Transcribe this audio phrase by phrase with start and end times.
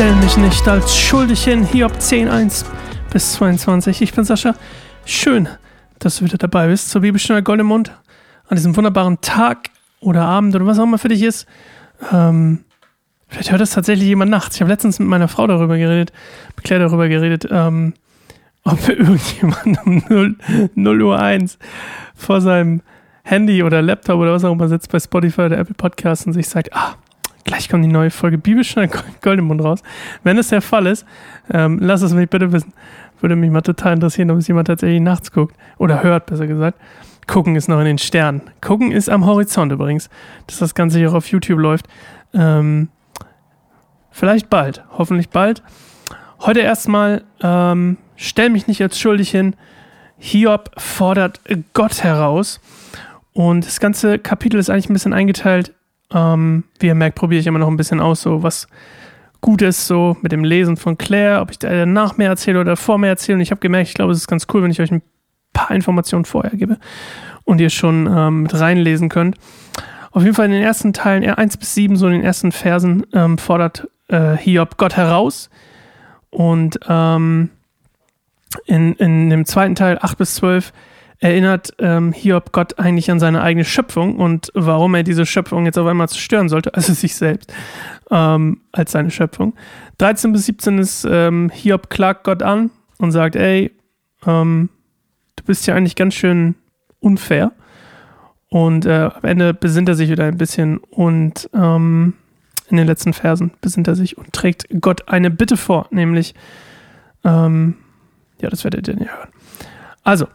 [0.00, 1.62] stell mich nicht als schuldig hin.
[1.62, 2.64] Hiob 10, 1
[3.12, 4.00] bis 22.
[4.00, 4.54] Ich bin Sascha.
[5.04, 5.46] Schön,
[5.98, 7.92] dass du wieder dabei bist zur Bibelstunde Goldemund
[8.48, 9.68] an diesem wunderbaren Tag
[10.00, 11.46] oder Abend oder was auch immer für dich ist.
[12.10, 12.64] Ähm,
[13.28, 14.54] vielleicht hört das tatsächlich jemand nachts.
[14.54, 16.14] Ich habe letztens mit meiner Frau darüber geredet,
[16.56, 17.92] mit Claire darüber geredet, ähm,
[18.64, 20.36] ob irgendjemand um 0,
[20.76, 21.58] 0 Uhr 1
[22.14, 22.80] vor seinem
[23.22, 26.48] Handy oder Laptop oder was auch immer sitzt bei Spotify oder Apple Podcasts und sich
[26.48, 26.94] sagt, ah,
[27.44, 28.90] gleich kommt die neue Folge Bibelstein
[29.22, 29.82] Goldemund raus.
[30.22, 31.06] Wenn es der Fall ist,
[31.52, 32.72] ähm, lass es mich bitte wissen.
[33.20, 36.78] Würde mich mal total interessieren, ob es jemand tatsächlich nachts guckt oder hört, besser gesagt.
[37.26, 38.42] Gucken ist noch in den Sternen.
[38.60, 40.08] Gucken ist am Horizont übrigens,
[40.46, 41.86] dass das Ganze hier auch auf YouTube läuft.
[42.32, 42.88] Ähm,
[44.10, 45.62] vielleicht bald, hoffentlich bald.
[46.40, 49.54] Heute erstmal, ähm, stell mich nicht als schuldig hin.
[50.18, 51.40] Hiob fordert
[51.74, 52.60] Gott heraus.
[53.32, 55.72] Und das ganze Kapitel ist eigentlich ein bisschen eingeteilt
[56.12, 58.66] ähm, wie ihr merkt, probiere ich immer noch ein bisschen aus, so was
[59.40, 62.98] gut ist, so mit dem Lesen von Claire, ob ich danach mehr erzähle oder vor
[62.98, 63.36] mehr erzähle.
[63.36, 65.02] Und ich habe gemerkt, ich glaube, es ist ganz cool, wenn ich euch ein
[65.52, 66.78] paar Informationen vorher gebe
[67.44, 69.36] und ihr schon ähm, mit reinlesen könnt.
[70.12, 72.52] Auf jeden Fall in den ersten Teilen, eher 1 bis 7, so in den ersten
[72.52, 75.50] Versen, ähm, fordert äh, Hiob Gott heraus.
[76.30, 77.50] Und ähm,
[78.66, 80.72] in, in dem zweiten Teil, 8 bis 12,
[81.20, 85.78] erinnert ähm, Hiob Gott eigentlich an seine eigene Schöpfung und warum er diese Schöpfung jetzt
[85.78, 87.52] auf einmal zerstören sollte, also sich selbst
[88.10, 89.54] ähm, als seine Schöpfung.
[89.98, 93.70] 13 bis 17 ist ähm, Hiob klagt Gott an und sagt, ey,
[94.26, 94.70] ähm,
[95.36, 96.54] du bist ja eigentlich ganz schön
[97.00, 97.52] unfair.
[98.48, 102.14] Und äh, am Ende besinnt er sich wieder ein bisschen und ähm,
[102.68, 106.34] in den letzten Versen besinnt er sich und trägt Gott eine Bitte vor, nämlich,
[107.24, 107.76] ähm,
[108.40, 109.28] ja, das werdet ihr nicht hören.
[110.02, 110.26] Also,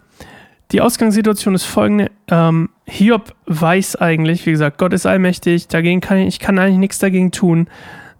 [0.71, 2.11] die Ausgangssituation ist folgende.
[2.29, 6.77] Ähm, Hiob weiß eigentlich, wie gesagt, Gott ist allmächtig, dagegen kann ich, ich kann eigentlich
[6.77, 7.67] nichts dagegen tun.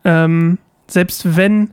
[0.03, 1.71] Ähm, selbst wenn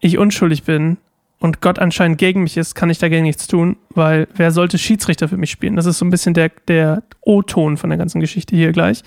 [0.00, 0.98] ich unschuldig bin
[1.40, 5.28] und Gott anscheinend gegen mich ist, kann ich dagegen nichts tun, weil wer sollte Schiedsrichter
[5.28, 5.76] für mich spielen?
[5.76, 9.02] Das ist so ein bisschen der, der O-Ton von der ganzen Geschichte hier gleich.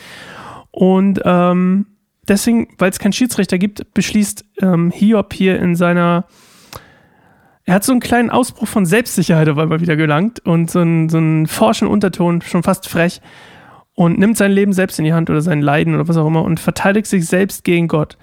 [0.71, 1.85] Und ähm,
[2.27, 6.25] deswegen, weil es keinen Schiedsrichter gibt, beschließt ähm, Hiob hier in seiner
[7.65, 11.09] er hat so einen kleinen Ausbruch von Selbstsicherheit auf einmal wieder gelangt und so einen,
[11.09, 13.21] so einen forschen Unterton, schon fast frech,
[13.95, 16.43] und nimmt sein Leben selbst in die Hand oder sein Leiden oder was auch immer
[16.43, 18.17] und verteidigt sich selbst gegen Gott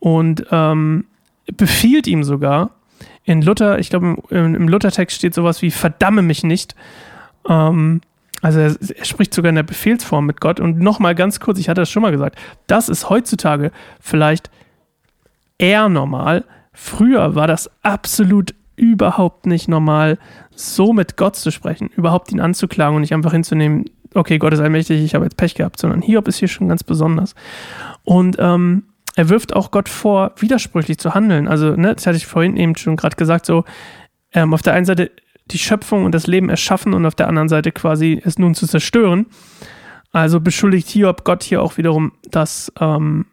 [0.00, 1.06] und ähm,
[1.56, 2.70] befiehlt ihm sogar,
[3.24, 6.74] in Luther, ich glaube im, im Luthertext steht sowas wie verdamme mich nicht.
[7.48, 8.02] Ähm,
[8.42, 10.60] also er, er, spricht sogar in der Befehlsform mit Gott.
[10.60, 14.50] Und nochmal ganz kurz, ich hatte das schon mal gesagt, das ist heutzutage vielleicht
[15.56, 16.44] eher normal.
[16.74, 20.18] Früher war das absolut überhaupt nicht normal,
[20.54, 24.60] so mit Gott zu sprechen, überhaupt ihn anzuklagen und nicht einfach hinzunehmen, okay, Gott ist
[24.60, 27.34] allmächtig, ich habe jetzt Pech gehabt, sondern Hiob ist hier schon ganz besonders.
[28.04, 28.84] Und ähm,
[29.16, 31.48] er wirft auch Gott vor, widersprüchlich zu handeln.
[31.48, 33.64] Also, ne, das hatte ich vorhin eben schon gerade gesagt, so
[34.32, 35.10] ähm, auf der einen Seite
[35.50, 38.66] die Schöpfung und das Leben erschaffen und auf der anderen Seite quasi es nun zu
[38.66, 39.26] zerstören.
[40.10, 43.26] Also beschuldigt Hiob Gott hier auch wiederum, dass ähm,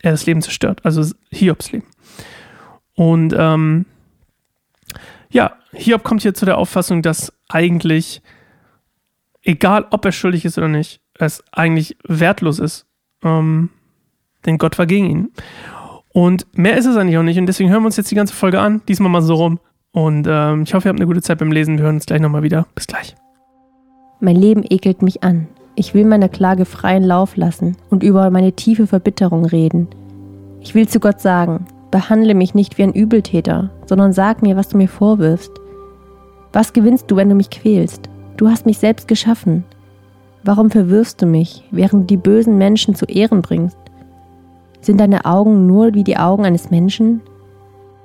[0.00, 1.86] er das Leben zerstört, also Hiobs Leben.
[2.94, 3.86] Und ähm,
[5.32, 8.22] ja, Hiob kommt hier zu der Auffassung, dass eigentlich,
[9.42, 12.86] egal ob er schuldig ist oder nicht, es eigentlich wertlos ist.
[13.24, 13.70] Ähm,
[14.44, 15.32] denn Gott war gegen ihn.
[16.12, 17.38] Und mehr ist es eigentlich auch nicht.
[17.38, 18.82] Und deswegen hören wir uns jetzt die ganze Folge an.
[18.86, 19.58] Diesmal mal so rum.
[19.92, 21.78] Und ähm, ich hoffe, ihr habt eine gute Zeit beim Lesen.
[21.78, 22.66] Wir hören uns gleich nochmal wieder.
[22.74, 23.14] Bis gleich.
[24.20, 25.48] Mein Leben ekelt mich an.
[25.74, 29.88] Ich will meiner Klage freien Lauf lassen und über meine tiefe Verbitterung reden.
[30.60, 34.68] Ich will zu Gott sagen, Behandle mich nicht wie ein Übeltäter, sondern sag mir, was
[34.68, 35.52] du mir vorwirfst.
[36.50, 38.08] Was gewinnst du, wenn du mich quälst?
[38.38, 39.64] Du hast mich selbst geschaffen.
[40.42, 43.76] Warum verwirfst du mich, während du die bösen Menschen zu Ehren bringst?
[44.80, 47.20] Sind deine Augen nur wie die Augen eines Menschen?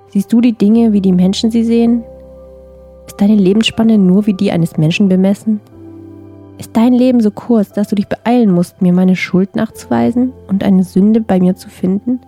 [0.09, 2.03] Siehst du die Dinge, wie die Menschen sie sehen?
[3.08, 5.61] Ist deine Lebensspanne nur wie die eines Menschen bemessen?
[6.58, 10.66] Ist dein Leben so kurz, dass du dich beeilen musst, mir meine Schuld nachzuweisen und
[10.66, 12.20] eine Sünde bei mir zu finden?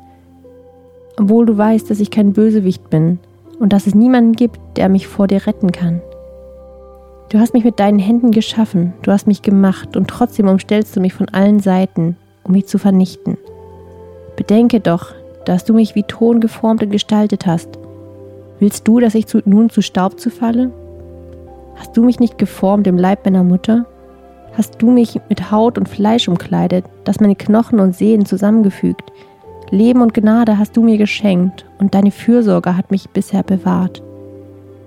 [1.20, 3.20] Obwohl du weißt, dass ich kein Bösewicht bin
[3.60, 6.02] und dass es niemanden gibt, der mich vor dir retten kann.
[7.30, 11.02] Du hast mich mit deinen Händen geschaffen, du hast mich gemacht und trotzdem umstellst du
[11.02, 13.38] mich von allen Seiten, um mich zu vernichten.
[14.36, 15.14] Bedenke doch,
[15.46, 17.70] dass du mich wie Ton geformt und gestaltet hast.
[18.60, 20.72] Willst du, dass ich zu, nun zu Staub zufalle?
[21.76, 23.86] Hast du mich nicht geformt im Leib meiner Mutter?
[24.54, 29.12] Hast du mich mit Haut und Fleisch umkleidet, das meine Knochen und Sehnen zusammengefügt,
[29.72, 34.02] Leben und Gnade hast du mir geschenkt und deine Fürsorge hat mich bisher bewahrt.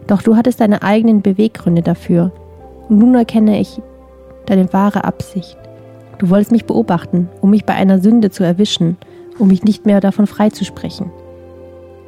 [0.06, 2.32] Doch du hattest deine eigenen Beweggründe dafür
[2.88, 3.81] und nun erkenne ich
[4.46, 5.56] deine wahre Absicht.
[6.19, 8.96] Du wolltest mich beobachten, um mich bei einer Sünde zu erwischen
[9.38, 11.11] um mich nicht mehr davon freizusprechen.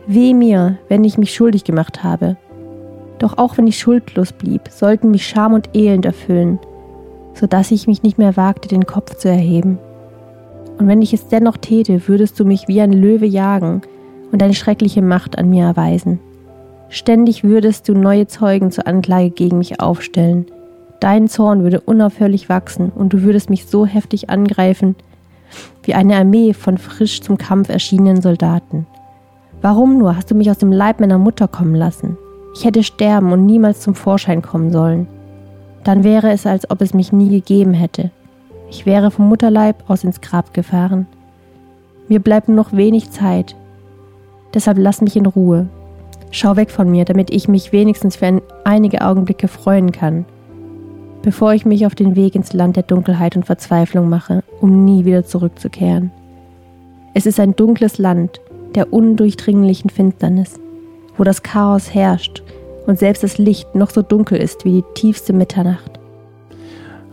[0.06, 2.36] Weh mir, wenn ich mich schuldig gemacht habe.
[3.18, 6.58] Doch auch wenn ich schuldlos blieb, sollten mich Scham und Elend erfüllen,
[7.32, 9.78] so dass ich mich nicht mehr wagte, den Kopf zu erheben.
[10.78, 13.82] Und wenn ich es dennoch täte, würdest du mich wie ein Löwe jagen
[14.32, 16.18] und deine schreckliche Macht an mir erweisen.
[16.88, 20.46] Ständig würdest du neue Zeugen zur Anklage gegen mich aufstellen.
[21.00, 24.96] Dein Zorn würde unaufhörlich wachsen und du würdest mich so heftig angreifen,
[25.82, 28.86] wie eine Armee von frisch zum Kampf erschienenen Soldaten.
[29.60, 32.16] Warum nur hast du mich aus dem Leib meiner Mutter kommen lassen?
[32.54, 35.06] Ich hätte sterben und niemals zum Vorschein kommen sollen.
[35.82, 38.10] Dann wäre es, als ob es mich nie gegeben hätte.
[38.74, 41.06] Ich wäre vom Mutterleib aus ins Grab gefahren.
[42.08, 43.54] Mir bleibt nur noch wenig Zeit.
[44.52, 45.68] Deshalb lass mich in Ruhe.
[46.32, 50.24] Schau weg von mir, damit ich mich wenigstens für ein, einige Augenblicke freuen kann,
[51.22, 55.04] bevor ich mich auf den Weg ins Land der Dunkelheit und Verzweiflung mache, um nie
[55.04, 56.10] wieder zurückzukehren.
[57.14, 58.40] Es ist ein dunkles Land
[58.74, 60.58] der undurchdringlichen Finsternis
[61.16, 62.42] wo das Chaos herrscht
[62.86, 65.98] und selbst das Licht noch so dunkel ist wie die tiefste Mitternacht.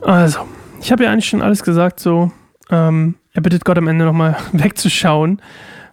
[0.01, 0.39] Also,
[0.81, 2.31] ich habe ja eigentlich schon alles gesagt, so.
[2.69, 5.41] Ähm, er bittet Gott am Ende nochmal wegzuschauen.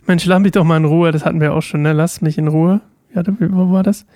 [0.06, 1.92] Mensch, lass mich doch mal in Ruhe, das hatten wir auch schon, ne?
[1.92, 2.80] Lass mich in Ruhe.
[3.14, 4.06] Ja, wo war das?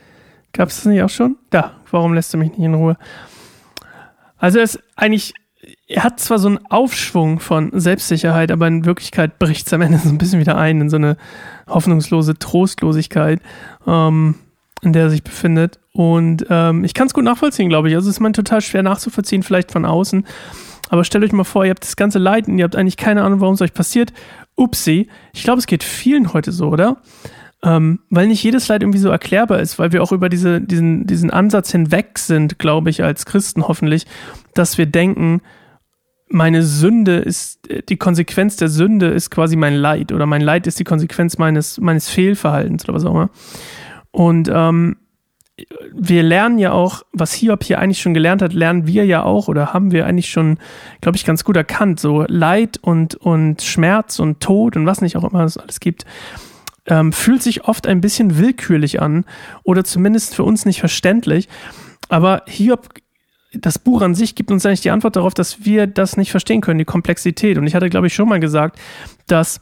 [0.53, 1.37] Gab es das nicht auch schon?
[1.51, 2.97] Da, warum lässt du mich nicht in Ruhe?
[4.39, 5.35] Also er ist eigentlich
[5.87, 9.99] er hat zwar so einen Aufschwung von Selbstsicherheit, aber in Wirklichkeit bricht es am Ende
[9.99, 11.17] so ein bisschen wieder ein in so eine
[11.69, 13.41] hoffnungslose Trostlosigkeit,
[13.87, 14.37] ähm,
[14.83, 15.79] in der er sich befindet.
[15.93, 17.95] Und ähm, ich kann es gut nachvollziehen, glaube ich.
[17.95, 20.27] Also es ist man total schwer nachzuvollziehen, vielleicht von außen.
[20.91, 23.23] Aber stellt euch mal vor, ihr habt das ganze Leid und ihr habt eigentlich keine
[23.23, 24.13] Ahnung, warum es euch passiert.
[24.57, 25.09] Upsi.
[25.33, 26.99] Ich glaube, es geht vielen heute so, oder?
[27.63, 31.07] Ähm, weil nicht jedes Leid irgendwie so erklärbar ist, weil wir auch über diese, diesen,
[31.07, 34.05] diesen Ansatz hinweg sind, glaube ich, als Christen hoffentlich,
[34.55, 35.41] dass wir denken,
[36.29, 40.81] meine Sünde ist, die Konsequenz der Sünde ist quasi mein Leid oder mein Leid ist
[40.81, 43.31] die Konsequenz meines, meines Fehlverhaltens oder was auch immer.
[44.13, 44.97] Und ähm,
[45.93, 49.49] wir lernen ja auch, was Hiob hier eigentlich schon gelernt hat, lernen wir ja auch
[49.49, 50.59] oder haben wir eigentlich schon,
[51.01, 52.01] glaube ich, ganz gut erkannt.
[52.01, 56.05] So Leid und, und Schmerz und Tod und was nicht auch immer es alles gibt,
[56.87, 59.25] ähm, fühlt sich oft ein bisschen willkürlich an
[59.63, 61.49] oder zumindest für uns nicht verständlich.
[62.09, 62.89] Aber Hiob,
[63.55, 66.61] das Buch an sich gibt uns eigentlich die Antwort darauf, dass wir das nicht verstehen
[66.61, 67.59] können, die Komplexität.
[67.59, 68.79] Und ich hatte, glaube ich, schon mal gesagt,
[69.27, 69.61] dass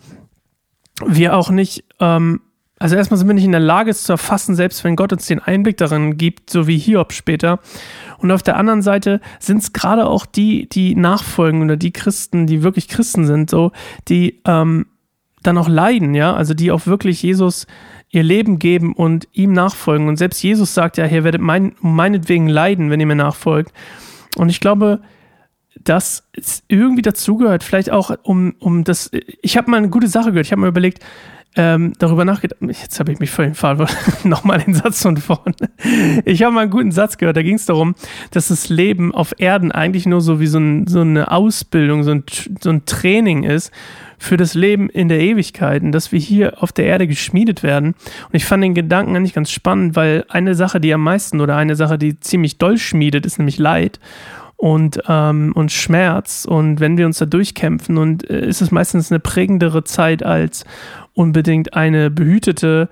[1.05, 2.41] wir auch nicht, ähm,
[2.81, 5.27] also erstmal sind wir nicht in der Lage, es zu erfassen, selbst wenn Gott uns
[5.27, 7.61] den Einblick darin gibt, so wie Hiob später.
[8.19, 12.47] Und auf der anderen Seite sind es gerade auch die, die nachfolgen oder die Christen,
[12.47, 13.73] die wirklich Christen sind, so,
[14.09, 14.87] die ähm,
[15.43, 17.67] dann auch leiden, ja, also die auch wirklich Jesus
[18.09, 20.09] ihr Leben geben und ihm nachfolgen.
[20.09, 23.75] Und selbst Jesus sagt ja, ihr werdet mein, meinetwegen leiden, wenn ihr mir nachfolgt.
[24.37, 25.03] Und ich glaube,
[25.79, 29.11] dass es irgendwie dazugehört, vielleicht auch um, um das,
[29.43, 31.05] ich habe mal eine gute Sache gehört, ich habe mir überlegt,
[31.57, 33.87] ähm, darüber nachgedacht, jetzt habe ich mich völlig fahren,
[34.25, 35.55] nochmal den Satz von vorne.
[36.25, 37.97] Ich habe mal einen guten Satz gehört, da ging es darum,
[38.31, 42.13] dass das Leben auf Erden eigentlich nur so wie so, ein, so eine Ausbildung, so
[42.13, 42.25] ein,
[42.61, 43.73] so ein Training ist
[44.19, 47.95] für das Leben in der Ewigkeit und dass wir hier auf der Erde geschmiedet werden.
[47.95, 51.57] Und ich fand den Gedanken eigentlich ganz spannend, weil eine Sache, die am meisten oder
[51.57, 53.99] eine Sache, die ziemlich doll schmiedet, ist nämlich Leid
[54.61, 56.45] und, ähm, und Schmerz.
[56.45, 60.65] Und wenn wir uns da durchkämpfen, und äh, ist es meistens eine prägendere Zeit als
[61.15, 62.91] unbedingt eine behütete,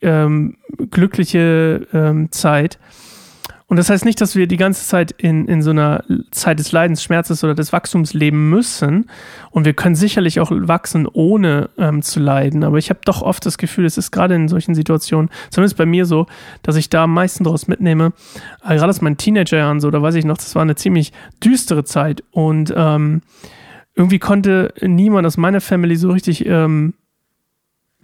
[0.00, 0.56] ähm,
[0.90, 2.78] glückliche ähm, Zeit.
[3.70, 6.72] Und das heißt nicht, dass wir die ganze Zeit in, in so einer Zeit des
[6.72, 9.08] Leidens, Schmerzes oder des Wachstums leben müssen.
[9.52, 12.64] Und wir können sicherlich auch wachsen, ohne ähm, zu leiden.
[12.64, 15.86] Aber ich habe doch oft das Gefühl, es ist gerade in solchen Situationen, zumindest bei
[15.86, 16.26] mir so,
[16.62, 18.12] dass ich da am meisten daraus mitnehme.
[18.64, 21.84] Äh, gerade aus meinen Teenagerjahren so, da weiß ich noch, das war eine ziemlich düstere
[21.84, 22.24] Zeit.
[22.32, 23.22] Und ähm,
[23.94, 26.94] irgendwie konnte niemand aus meiner Family so richtig ähm,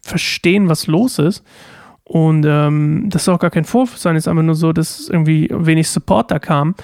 [0.01, 1.43] verstehen, was los ist.
[2.09, 5.49] Und ähm, das soll auch gar kein Vorwurf sein, ist einfach nur so, dass irgendwie
[5.51, 6.77] wenig Support da kam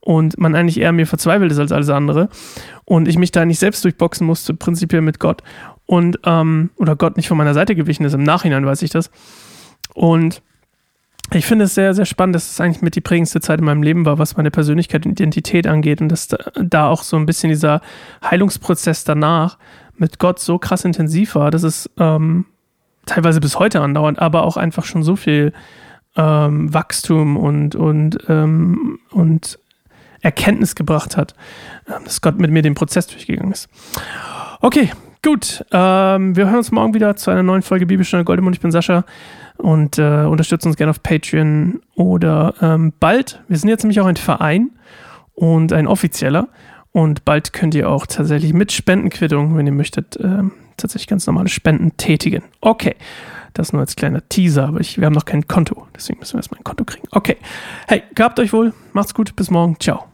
[0.00, 2.28] und man eigentlich eher mir verzweifelt ist als alles andere
[2.84, 5.42] und ich mich da nicht selbst durchboxen musste, prinzipiell mit Gott
[5.86, 9.10] und ähm, oder Gott nicht von meiner Seite gewichen ist, im Nachhinein weiß ich das.
[9.94, 10.42] Und
[11.32, 13.82] ich finde es sehr, sehr spannend, dass es eigentlich mit die prägendste Zeit in meinem
[13.82, 17.26] Leben war, was meine Persönlichkeit und Identität angeht und dass da, da auch so ein
[17.26, 17.80] bisschen dieser
[18.22, 19.58] Heilungsprozess danach
[19.96, 22.44] mit Gott so krass intensiv war, dass es ähm,
[23.06, 25.52] teilweise bis heute andauert, aber auch einfach schon so viel
[26.16, 29.58] ähm, Wachstum und, und, ähm, und
[30.20, 31.34] Erkenntnis gebracht hat,
[31.88, 33.68] ähm, dass Gott mit mir den Prozess durchgegangen ist.
[34.60, 34.90] Okay,
[35.22, 35.64] gut.
[35.72, 38.56] Ähm, wir hören uns morgen wieder zu einer neuen Folge Bibelstunde Goldemund.
[38.56, 39.04] Ich bin Sascha
[39.56, 43.42] und äh, unterstützt uns gerne auf Patreon oder ähm, bald.
[43.48, 44.70] Wir sind jetzt nämlich auch ein Verein
[45.34, 46.48] und ein offizieller.
[46.92, 51.48] Und bald könnt ihr auch tatsächlich mit Spendenquittung, wenn ihr möchtet, ähm, tatsächlich ganz normale
[51.48, 52.44] Spenden tätigen.
[52.60, 52.96] Okay,
[53.54, 56.38] das nur als kleiner Teaser, aber ich, wir haben noch kein Konto, deswegen müssen wir
[56.38, 57.08] erstmal ein Konto kriegen.
[57.10, 57.36] Okay,
[57.88, 60.04] hey, gehabt euch wohl, macht's gut, bis morgen, ciao.